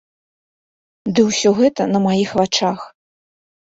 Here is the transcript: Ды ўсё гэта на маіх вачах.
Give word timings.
Ды 1.19 1.27
ўсё 1.27 1.49
гэта 1.61 1.81
на 1.93 1.99
маіх 2.09 2.29
вачах. 2.41 2.79